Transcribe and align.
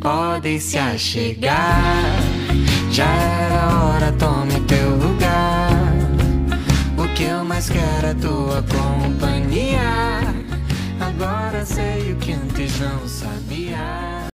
podem 0.00 0.58
se 0.58 0.78
achegar. 0.78 2.16
Já 2.90 3.04
era 3.04 3.84
hora, 3.84 4.12
tome 4.12 4.58
teu 4.66 4.90
lugar. 4.96 5.70
O 6.98 7.14
que 7.14 7.24
eu 7.24 7.44
mais 7.44 7.68
quero 7.68 8.06
é 8.06 8.14
tua 8.14 8.62
companhia. 8.62 9.80
Agora 10.98 11.64
sei 11.64 12.12
o 12.12 12.16
que 12.16 12.32
antes 12.32 12.80
não 12.80 13.06
sabia. 13.06 14.28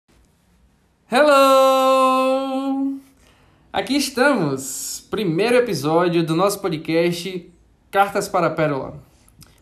Hello! 1.11 2.99
Aqui 3.72 3.96
estamos, 3.96 5.06
primeiro 5.10 5.56
episódio 5.56 6.24
do 6.24 6.37
nosso 6.37 6.60
podcast 6.60 7.51
Cartas 7.90 8.28
para 8.28 8.49
a 8.49 8.51
Pérola. 8.51 9.03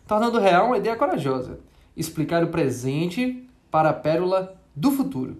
Tornando 0.05 0.39
real 0.39 0.67
uma 0.67 0.77
ideia 0.77 0.95
corajosa: 0.95 1.59
explicar 1.95 2.43
o 2.43 2.47
presente 2.47 3.47
para 3.71 3.89
a 3.89 3.93
pérola 3.93 4.55
do 4.75 4.91
futuro, 4.91 5.37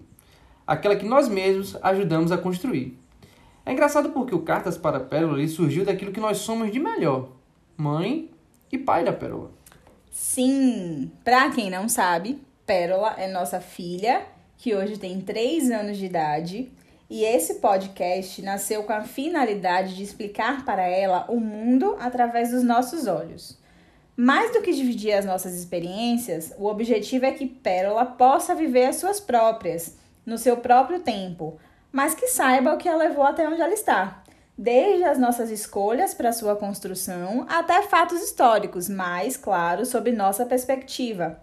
aquela 0.66 0.96
que 0.96 1.06
nós 1.06 1.28
mesmos 1.28 1.76
ajudamos 1.82 2.32
a 2.32 2.38
construir. 2.38 2.98
É 3.66 3.72
engraçado 3.72 4.10
porque 4.10 4.34
o 4.34 4.42
Cartas 4.42 4.76
para 4.76 4.98
a 4.98 5.00
Pérola 5.00 5.46
surgiu 5.48 5.84
daquilo 5.84 6.12
que 6.12 6.20
nós 6.20 6.38
somos 6.38 6.70
de 6.70 6.78
melhor: 6.78 7.28
mãe 7.76 8.30
e 8.70 8.78
pai 8.78 9.04
da 9.04 9.12
pérola. 9.12 9.50
Sim, 10.10 11.10
pra 11.24 11.50
quem 11.50 11.70
não 11.70 11.88
sabe, 11.88 12.40
Pérola 12.66 13.14
é 13.18 13.26
nossa 13.26 13.60
filha, 13.60 14.22
que 14.56 14.74
hoje 14.74 14.96
tem 14.96 15.20
3 15.20 15.70
anos 15.70 15.96
de 15.96 16.06
idade, 16.06 16.70
e 17.10 17.24
esse 17.24 17.54
podcast 17.54 18.40
nasceu 18.42 18.84
com 18.84 18.92
a 18.92 19.02
finalidade 19.02 19.96
de 19.96 20.02
explicar 20.02 20.64
para 20.64 20.86
ela 20.86 21.26
o 21.28 21.40
mundo 21.40 21.96
através 21.98 22.50
dos 22.50 22.62
nossos 22.62 23.06
olhos. 23.06 23.58
Mais 24.16 24.52
do 24.52 24.62
que 24.62 24.72
dividir 24.72 25.12
as 25.12 25.24
nossas 25.24 25.54
experiências, 25.54 26.54
o 26.56 26.66
objetivo 26.66 27.26
é 27.26 27.32
que 27.32 27.46
Pérola 27.46 28.06
possa 28.06 28.54
viver 28.54 28.86
as 28.86 28.96
suas 28.96 29.18
próprias, 29.18 29.96
no 30.24 30.38
seu 30.38 30.56
próprio 30.56 31.00
tempo, 31.00 31.58
mas 31.92 32.14
que 32.14 32.26
saiba 32.26 32.74
o 32.74 32.76
que 32.76 32.88
a 32.88 32.96
levou 32.96 33.24
até 33.24 33.48
onde 33.48 33.60
ela 33.60 33.72
está. 33.72 34.22
Desde 34.56 35.04
as 35.04 35.18
nossas 35.18 35.50
escolhas 35.50 36.14
para 36.14 36.32
sua 36.32 36.54
construção 36.54 37.44
até 37.48 37.82
fatos 37.82 38.22
históricos, 38.22 38.88
mais 38.88 39.36
claro, 39.36 39.84
sob 39.84 40.12
nossa 40.12 40.46
perspectiva. 40.46 41.40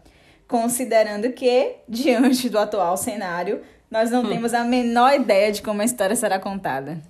Considerando 0.47 1.31
que, 1.31 1.75
diante 1.87 2.49
do 2.49 2.57
atual 2.57 2.95
cenário, 2.97 3.61
nós 3.89 4.09
não 4.09 4.27
temos 4.27 4.53
a 4.53 4.63
menor 4.63 5.13
ideia 5.13 5.51
de 5.51 5.61
como 5.61 5.81
a 5.81 5.85
história 5.85 6.15
será 6.15 6.39
contada. 6.39 7.01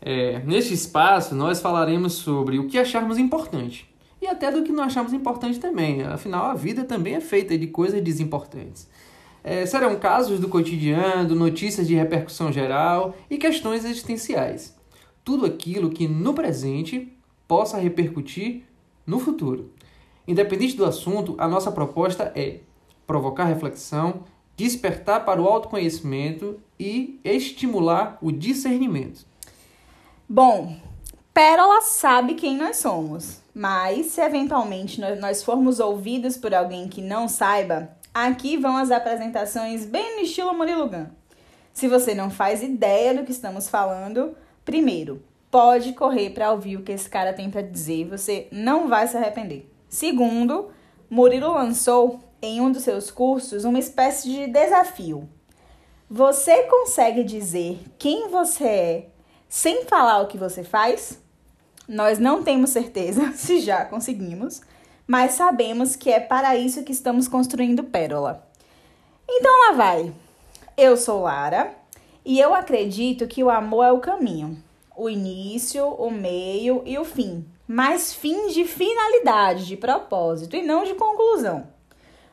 É, 0.00 0.38
neste 0.40 0.72
espaço, 0.72 1.34
nós 1.34 1.60
falaremos 1.60 2.14
sobre 2.14 2.58
o 2.58 2.66
que 2.66 2.78
acharmos 2.78 3.18
importante 3.18 3.88
e 4.20 4.26
até 4.26 4.50
do 4.50 4.62
que 4.62 4.72
não 4.72 4.84
achamos 4.84 5.12
importante 5.12 5.58
também. 5.58 6.02
Afinal, 6.02 6.46
a 6.46 6.54
vida 6.54 6.84
também 6.84 7.14
é 7.14 7.20
feita 7.20 7.56
de 7.56 7.66
coisas 7.66 8.02
desimportantes. 8.02 8.88
É, 9.50 9.64
serão 9.64 9.96
casos 9.96 10.38
do 10.38 10.46
cotidiano, 10.46 11.34
notícias 11.34 11.88
de 11.88 11.94
repercussão 11.94 12.52
geral 12.52 13.14
e 13.30 13.38
questões 13.38 13.82
existenciais. 13.82 14.76
Tudo 15.24 15.46
aquilo 15.46 15.88
que 15.88 16.06
no 16.06 16.34
presente 16.34 17.16
possa 17.46 17.78
repercutir 17.78 18.64
no 19.06 19.18
futuro. 19.18 19.72
Independente 20.26 20.76
do 20.76 20.84
assunto, 20.84 21.34
a 21.38 21.48
nossa 21.48 21.72
proposta 21.72 22.30
é 22.36 22.58
provocar 23.06 23.44
reflexão, 23.44 24.24
despertar 24.54 25.24
para 25.24 25.40
o 25.40 25.48
autoconhecimento 25.48 26.60
e 26.78 27.18
estimular 27.24 28.18
o 28.20 28.30
discernimento. 28.30 29.24
Bom, 30.28 30.76
Pérola 31.32 31.80
sabe 31.80 32.34
quem 32.34 32.54
nós 32.54 32.76
somos, 32.76 33.40
mas 33.54 34.08
se 34.08 34.20
eventualmente 34.20 35.00
nós 35.18 35.42
formos 35.42 35.80
ouvidos 35.80 36.36
por 36.36 36.52
alguém 36.52 36.86
que 36.86 37.00
não 37.00 37.26
saiba, 37.26 37.96
aqui 38.26 38.56
vão 38.56 38.76
as 38.76 38.90
apresentações 38.90 39.84
bem 39.84 40.16
no 40.16 40.22
estilo 40.22 40.54
Murilo 40.54 40.88
Gun. 40.88 41.06
Se 41.72 41.86
você 41.86 42.14
não 42.14 42.30
faz 42.30 42.62
ideia 42.62 43.14
do 43.14 43.24
que 43.24 43.30
estamos 43.30 43.68
falando, 43.68 44.36
primeiro, 44.64 45.22
pode 45.50 45.92
correr 45.92 46.30
para 46.30 46.50
ouvir 46.50 46.76
o 46.76 46.82
que 46.82 46.92
esse 46.92 47.08
cara 47.08 47.32
tem 47.32 47.50
para 47.50 47.62
dizer, 47.62 48.06
você 48.06 48.48
não 48.50 48.88
vai 48.88 49.06
se 49.06 49.16
arrepender. 49.16 49.70
Segundo, 49.88 50.70
Murilo 51.08 51.52
lançou 51.52 52.20
em 52.42 52.60
um 52.60 52.70
dos 52.70 52.82
seus 52.82 53.10
cursos 53.10 53.64
uma 53.64 53.78
espécie 53.78 54.28
de 54.28 54.46
desafio. 54.48 55.28
Você 56.10 56.64
consegue 56.64 57.22
dizer 57.22 57.78
quem 57.98 58.28
você 58.28 58.64
é 58.64 59.06
sem 59.48 59.84
falar 59.84 60.20
o 60.20 60.26
que 60.26 60.38
você 60.38 60.64
faz? 60.64 61.20
Nós 61.86 62.18
não 62.18 62.42
temos 62.42 62.70
certeza 62.70 63.32
se 63.36 63.60
já 63.60 63.84
conseguimos, 63.84 64.60
mas 65.08 65.32
sabemos 65.32 65.96
que 65.96 66.10
é 66.10 66.20
para 66.20 66.54
isso 66.54 66.84
que 66.84 66.92
estamos 66.92 67.26
construindo 67.26 67.82
Pérola. 67.82 68.46
Então 69.26 69.50
lá 69.66 69.72
vai. 69.72 70.12
Eu 70.76 70.98
sou 70.98 71.22
Lara 71.22 71.74
e 72.22 72.38
eu 72.38 72.54
acredito 72.54 73.26
que 73.26 73.42
o 73.42 73.48
amor 73.48 73.84
é 73.84 73.90
o 73.90 74.00
caminho, 74.00 74.62
o 74.94 75.08
início, 75.08 75.86
o 75.86 76.10
meio 76.10 76.82
e 76.84 76.98
o 76.98 77.06
fim, 77.06 77.42
mas 77.66 78.12
fim 78.12 78.48
de 78.48 78.66
finalidade, 78.66 79.66
de 79.66 79.78
propósito 79.78 80.54
e 80.54 80.62
não 80.62 80.84
de 80.84 80.94
conclusão. 80.94 81.66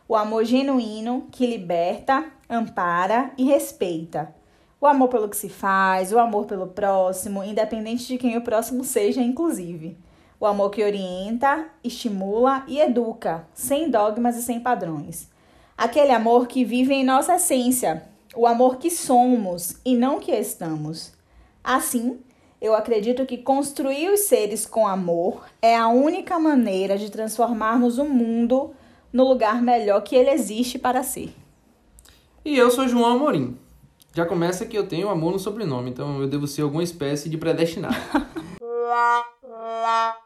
O 0.05 0.15
amor 0.15 0.43
genuíno 0.43 1.27
que 1.31 1.47
liberta, 1.47 2.25
ampara 2.49 3.31
e 3.37 3.45
respeita 3.45 4.35
o 4.81 4.85
amor 4.85 5.07
pelo 5.07 5.29
que 5.29 5.37
se 5.37 5.49
faz, 5.49 6.11
o 6.11 6.19
amor 6.19 6.45
pelo 6.45 6.67
próximo, 6.67 7.43
independente 7.43 8.05
de 8.05 8.17
quem 8.17 8.37
o 8.37 8.41
próximo 8.41 8.83
seja, 8.83 9.21
inclusive. 9.21 9.97
O 10.39 10.45
amor 10.45 10.69
que 10.69 10.83
orienta, 10.83 11.65
estimula 11.83 12.63
e 12.67 12.79
educa, 12.79 13.47
sem 13.53 13.89
dogmas 13.89 14.37
e 14.37 14.43
sem 14.43 14.59
padrões. 14.59 15.29
Aquele 15.77 16.11
amor 16.11 16.47
que 16.47 16.65
vive 16.65 16.93
em 16.93 17.03
nossa 17.03 17.35
essência, 17.35 18.03
o 18.35 18.45
amor 18.45 18.77
que 18.77 18.89
somos 18.89 19.79
e 19.85 19.95
não 19.95 20.19
que 20.19 20.31
estamos. 20.31 21.13
Assim, 21.63 22.19
eu 22.61 22.75
acredito 22.75 23.25
que 23.25 23.37
construir 23.37 24.09
os 24.09 24.21
seres 24.21 24.65
com 24.65 24.87
amor 24.87 25.45
é 25.61 25.75
a 25.75 25.87
única 25.87 26.39
maneira 26.39 26.97
de 26.97 27.09
transformarmos 27.09 27.97
o 27.97 28.05
mundo 28.05 28.71
no 29.11 29.23
lugar 29.23 29.61
melhor 29.61 30.01
que 30.01 30.15
ele 30.15 30.29
existe 30.29 30.77
para 30.77 31.03
ser. 31.03 31.33
E 32.43 32.57
eu 32.57 32.69
sou 32.69 32.87
João 32.87 33.05
Amorim. 33.05 33.57
Já 34.13 34.25
começa 34.25 34.65
que 34.65 34.77
eu 34.77 34.87
tenho 34.87 35.09
amor 35.09 35.33
no 35.33 35.39
sobrenome, 35.39 35.89
então 35.89 36.21
eu 36.21 36.27
devo 36.27 36.47
ser 36.47 36.61
alguma 36.61 36.83
espécie 36.83 37.29
de 37.29 37.37
predestinado. 37.37 37.95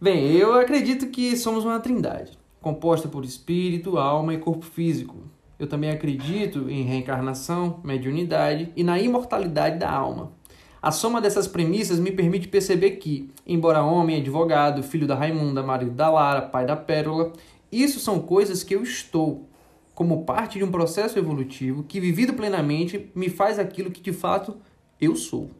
Bem, 0.00 0.32
eu 0.32 0.54
acredito 0.54 1.08
que 1.08 1.36
somos 1.36 1.64
uma 1.64 1.80
trindade, 1.80 2.38
composta 2.60 3.08
por 3.08 3.24
espírito, 3.24 3.98
alma 3.98 4.34
e 4.34 4.38
corpo 4.38 4.64
físico. 4.64 5.16
Eu 5.58 5.66
também 5.66 5.90
acredito 5.90 6.70
em 6.70 6.84
reencarnação, 6.84 7.80
mediunidade 7.82 8.72
e 8.76 8.84
na 8.84 8.98
imortalidade 9.00 9.78
da 9.78 9.90
alma. 9.90 10.32
A 10.80 10.92
soma 10.92 11.20
dessas 11.20 11.48
premissas 11.48 11.98
me 11.98 12.12
permite 12.12 12.46
perceber 12.46 12.92
que, 12.92 13.30
embora 13.46 13.82
homem, 13.82 14.20
advogado, 14.20 14.82
filho 14.82 15.06
da 15.06 15.16
Raimunda, 15.16 15.62
marido 15.62 15.90
da 15.90 16.08
Lara, 16.08 16.42
pai 16.42 16.64
da 16.64 16.76
Pérola, 16.76 17.32
isso 17.72 17.98
são 17.98 18.20
coisas 18.20 18.62
que 18.62 18.76
eu 18.76 18.82
estou, 18.82 19.48
como 19.94 20.24
parte 20.24 20.58
de 20.58 20.64
um 20.64 20.70
processo 20.70 21.18
evolutivo 21.18 21.82
que, 21.82 21.98
vivido 21.98 22.34
plenamente, 22.34 23.10
me 23.14 23.28
faz 23.28 23.58
aquilo 23.58 23.90
que 23.90 24.00
de 24.00 24.12
fato 24.12 24.56
eu 25.00 25.16
sou. 25.16 25.50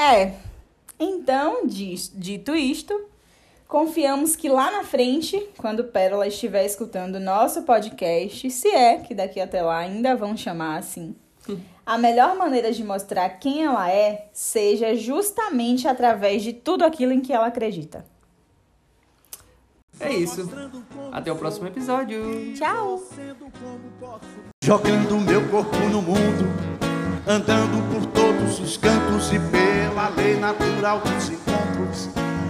É, 0.00 0.32
então, 0.98 1.66
dito 1.66 2.54
isto, 2.54 2.98
confiamos 3.68 4.34
que 4.34 4.48
lá 4.48 4.70
na 4.70 4.82
frente, 4.82 5.38
quando 5.58 5.84
Pérola 5.84 6.26
estiver 6.26 6.64
escutando 6.64 7.20
nosso 7.20 7.64
podcast, 7.64 8.50
se 8.50 8.68
é 8.68 8.96
que 8.96 9.14
daqui 9.14 9.38
até 9.38 9.60
lá 9.60 9.76
ainda 9.76 10.16
vão 10.16 10.34
chamar 10.34 10.78
assim, 10.78 11.14
a 11.84 11.98
melhor 11.98 12.34
maneira 12.34 12.72
de 12.72 12.82
mostrar 12.82 13.28
quem 13.28 13.62
ela 13.62 13.90
é 13.90 14.30
seja 14.32 14.94
justamente 14.94 15.86
através 15.86 16.42
de 16.42 16.54
tudo 16.54 16.82
aquilo 16.82 17.12
em 17.12 17.20
que 17.20 17.34
ela 17.34 17.48
acredita. 17.48 18.02
É 20.00 20.14
isso. 20.14 20.48
Até 21.12 21.30
o 21.30 21.36
próximo 21.36 21.66
episódio. 21.66 22.54
Tchau. 22.54 23.02
Jogando 24.64 25.20
meu 25.20 25.46
corpo 25.50 25.76
no 25.92 26.00
mundo, 26.00 26.69
andando 27.30 27.80
por 27.92 28.04
todos 28.06 28.58
os 28.58 28.76
cantos 28.76 29.32
e 29.32 29.38
pela 29.38 30.08
lei 30.08 30.36
natural 30.36 31.00
dos 31.00 31.28
encontros. 31.28 32.08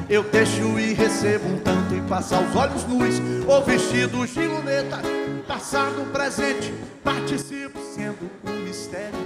Eu 0.09 0.23
deixo 0.23 0.79
e 0.79 0.95
recebo 0.95 1.49
um 1.49 1.59
tanto 1.59 1.95
e 1.95 2.01
passar 2.01 2.43
os 2.43 2.57
olhos 2.57 2.85
nus 2.85 3.47
ou 3.47 3.63
vestidos 3.63 4.31
de 4.31 4.47
luneta, 4.47 5.01
passado, 5.47 6.11
presente, 6.11 6.73
participo 7.05 7.79
sendo 7.95 8.31
um 8.43 8.65
mistério. 8.65 9.20